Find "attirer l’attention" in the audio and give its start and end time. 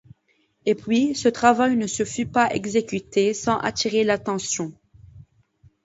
3.59-4.73